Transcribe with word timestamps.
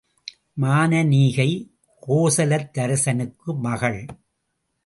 மானனீகை 0.57 1.47
கோசலத்தரசனுக்கு 2.03 3.55
மகள்! 3.59 4.01